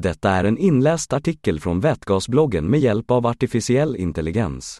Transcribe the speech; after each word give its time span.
Detta 0.00 0.30
är 0.30 0.44
en 0.44 0.58
inläst 0.58 1.12
artikel 1.12 1.60
från 1.60 1.80
Vätgasbloggen 1.80 2.70
med 2.70 2.80
hjälp 2.80 3.10
av 3.10 3.26
artificiell 3.26 3.96
intelligens. 3.96 4.78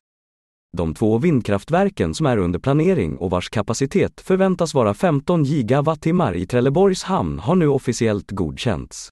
De 0.76 0.94
två 0.94 1.18
vindkraftverken 1.18 2.14
som 2.14 2.26
är 2.26 2.36
under 2.36 2.58
planering 2.58 3.16
och 3.16 3.30
vars 3.30 3.50
kapacitet 3.50 4.20
förväntas 4.20 4.74
vara 4.74 4.94
15 4.94 5.44
gigawattimmar 5.44 6.36
i 6.36 6.46
Trelleborgs 6.46 7.02
hamn 7.02 7.38
har 7.38 7.56
nu 7.56 7.68
officiellt 7.68 8.30
godkänts. 8.30 9.08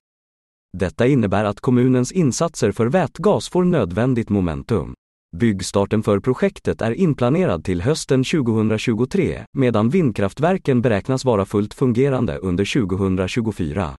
Detta 0.77 1.07
innebär 1.07 1.45
att 1.45 1.59
kommunens 1.59 2.11
insatser 2.11 2.71
för 2.71 2.85
vätgas 2.85 3.49
får 3.49 3.63
nödvändigt 3.63 4.29
momentum. 4.29 4.93
Byggstarten 5.37 6.03
för 6.03 6.19
projektet 6.19 6.81
är 6.81 6.91
inplanerad 6.91 7.63
till 7.63 7.81
hösten 7.81 8.23
2023, 8.23 9.43
medan 9.57 9.89
vindkraftverken 9.89 10.81
beräknas 10.81 11.25
vara 11.25 11.45
fullt 11.45 11.73
fungerande 11.73 12.37
under 12.37 12.87
2024. 12.87 13.95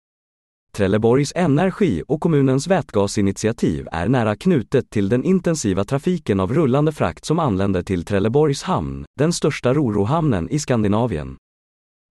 Trelleborgs 0.78 1.34
Energi 1.36 2.04
och 2.08 2.22
kommunens 2.22 2.68
vätgasinitiativ 2.68 3.88
är 3.92 4.08
nära 4.08 4.36
knutet 4.36 4.90
till 4.90 5.10
den 5.10 5.24
intensiva 5.24 5.84
trafiken 5.84 6.40
av 6.40 6.54
rullande 6.54 6.92
frakt 6.92 7.26
som 7.26 7.40
anländer 7.40 7.84
till 7.84 8.06
Trelleborgs 8.06 8.64
hamn, 8.64 9.06
den 9.20 9.34
största 9.34 9.74
rorohamnen 9.74 10.50
i 10.50 10.60
Skandinavien. 10.60 11.38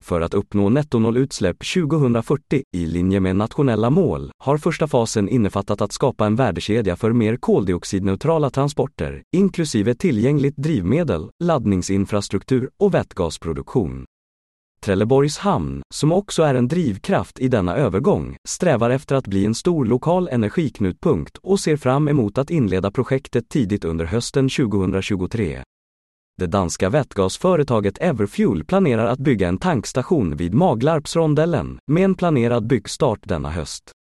För 0.05 0.20
att 0.20 0.34
uppnå 0.34 0.69
nettonollutsläpp 0.69 1.56
2040 1.75 2.62
i 2.77 2.87
linje 2.87 3.20
med 3.20 3.37
nationella 3.37 3.91
mål 3.91 4.30
har 4.45 4.59
första 4.59 4.87
fasen 4.87 5.29
innefattat 5.29 5.81
att 5.81 5.92
skapa 5.92 6.27
en 6.27 6.37
värdekedja 6.37 6.97
för 6.97 7.12
mer 7.12 7.37
koldioxidneutrala 7.37 8.51
transporter, 8.51 9.23
inklusive 9.37 9.95
tillgängligt 9.95 10.56
drivmedel, 10.56 11.31
laddningsinfrastruktur 11.45 12.70
och 12.79 12.95
vätgasproduktion. 12.95 14.05
Trelleborgs 14.84 15.38
hamn, 15.38 15.82
som 15.95 16.12
också 16.12 16.42
är 16.42 16.55
en 16.55 16.69
drivkraft 16.69 17.38
i 17.38 17.48
denna 17.48 17.77
övergång, 17.77 18.36
strävar 18.48 18.91
efter 18.91 19.14
att 19.14 19.27
bli 19.27 19.47
en 19.47 19.55
stor 19.55 19.84
lokal 19.84 20.28
energiknutpunkt 20.28 21.39
och 21.42 21.61
ser 21.61 21.77
fram 21.77 22.08
emot 22.08 22.39
att 22.39 22.50
inleda 22.50 22.91
projektet 22.91 23.48
tidigt 23.48 23.84
under 23.84 24.05
hösten 24.05 24.48
2023. 24.48 25.62
Det 26.39 26.47
danska 26.47 26.89
vätgasföretaget 26.89 27.98
Everfuel 27.98 28.64
planerar 28.64 29.06
att 29.06 29.19
bygga 29.19 29.48
en 29.48 29.58
tankstation 29.58 30.36
vid 30.36 30.55
Maglarpsrondellen, 30.55 31.78
med 31.91 32.05
en 32.05 32.14
planerad 32.14 32.67
byggstart 32.67 33.20
denna 33.22 33.50
höst. 33.50 33.92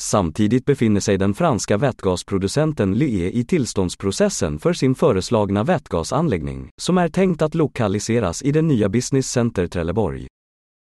Samtidigt 0.00 0.64
befinner 0.64 1.00
sig 1.00 1.18
den 1.18 1.34
franska 1.34 1.76
vätgasproducenten 1.76 2.94
Lye 2.94 3.30
i 3.30 3.44
tillståndsprocessen 3.44 4.58
för 4.58 4.72
sin 4.72 4.94
föreslagna 4.94 5.64
vätgasanläggning, 5.64 6.70
som 6.82 6.98
är 6.98 7.08
tänkt 7.08 7.42
att 7.42 7.54
lokaliseras 7.54 8.42
i 8.42 8.52
det 8.52 8.62
nya 8.62 8.88
Business 8.88 9.26
Center 9.26 9.66
Trelleborg. 9.66 10.26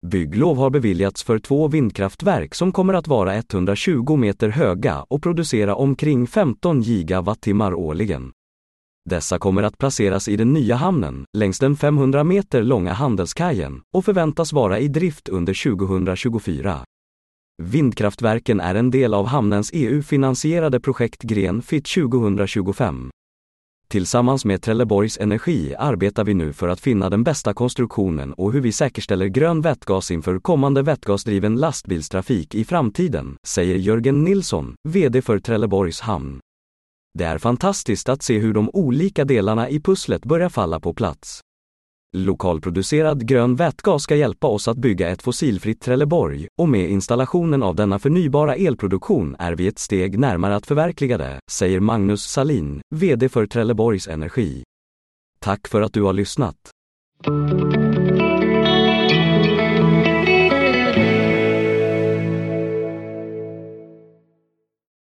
Bygglov 0.06 0.56
har 0.56 0.70
beviljats 0.70 1.22
för 1.22 1.38
två 1.38 1.69
vindkraftverk 1.69 2.54
som 2.54 2.72
kommer 2.72 2.94
att 2.94 3.08
vara 3.08 3.34
120 3.34 4.16
meter 4.16 4.48
höga 4.48 5.04
och 5.08 5.22
producera 5.22 5.74
omkring 5.74 6.26
15 6.26 6.82
gigawattimmar 6.82 7.74
årligen. 7.74 8.32
Dessa 9.10 9.38
kommer 9.38 9.62
att 9.62 9.78
placeras 9.78 10.28
i 10.28 10.36
den 10.36 10.52
nya 10.52 10.76
hamnen, 10.76 11.24
längs 11.36 11.58
den 11.58 11.76
500 11.76 12.24
meter 12.24 12.62
långa 12.62 12.92
handelskajen, 12.92 13.80
och 13.94 14.04
förväntas 14.04 14.52
vara 14.52 14.78
i 14.78 14.88
drift 14.88 15.28
under 15.28 15.76
2024. 15.76 16.84
Vindkraftverken 17.62 18.61
är 18.61 18.75
en 18.75 18.91
del 18.91 19.14
av 19.14 19.27
hamnens 19.27 19.70
EU-finansierade 19.73 20.81
projekt 20.81 21.23
Grenfit 21.23 21.87
2025. 21.87 23.11
Tillsammans 23.89 24.45
med 24.45 24.62
Trelleborgs 24.62 25.19
Energi 25.19 25.75
arbetar 25.78 26.25
vi 26.25 26.34
nu 26.34 26.53
för 26.53 26.69
att 26.69 26.81
finna 26.81 27.11
den 27.11 27.25
bästa 27.25 27.55
konstruktionen 27.55 28.33
och 28.33 28.53
hur 28.53 28.61
vi 28.61 28.73
säkerställer 28.73 29.27
grön 29.27 29.61
vätgas 29.61 30.11
inför 30.11 30.39
kommande 30.39 30.83
vätgasdriven 30.83 31.56
lastbilstrafik 31.56 32.55
i 32.55 32.65
framtiden, 32.65 33.37
säger 33.47 33.77
Jörgen 33.77 34.25
Nilsson, 34.25 34.75
VD 34.88 35.22
för 35.22 35.38
Trelleborgs 35.38 36.00
hamn. 36.00 36.41
Det 37.19 37.25
är 37.25 37.38
fantastiskt 37.38 38.09
att 38.09 38.22
se 38.22 38.38
hur 38.38 38.55
de 38.55 38.71
olika 38.72 39.25
delarna 39.25 39.69
i 39.69 39.81
pusslet 39.81 40.25
börjar 40.25 40.49
falla 40.49 40.81
på 40.81 40.94
plats. 40.94 41.41
Lokalproducerad 42.16 43.28
grön 43.28 43.56
vätgas 43.56 44.02
ska 44.02 44.16
hjälpa 44.16 44.46
oss 44.46 44.69
att 44.69 44.76
bygga 44.76 45.08
ett 45.08 45.22
fossilfritt 45.22 45.80
Trelleborg 45.80 46.48
och 46.58 46.69
med 46.69 46.91
installationen 46.91 47.62
av 47.62 47.74
denna 47.74 47.98
förnybara 47.98 48.54
elproduktion 48.54 49.36
är 49.38 49.52
vi 49.52 49.66
ett 49.66 49.78
steg 49.78 50.19
närmare 50.19 50.56
att 50.56 50.66
förverkliga 50.66 51.19
det, 51.19 51.41
säger 51.50 51.80
Magnus 51.80 52.22
Salin, 52.22 52.80
VD 52.94 53.28
för 53.28 53.46
Trelleborgs 53.46 54.08
Energi. 54.08 54.62
Tack 55.41 55.69
för 55.69 55.82
att 55.82 55.92
du 55.92 56.02
har 56.02 56.12
lyssnat. 56.12 56.56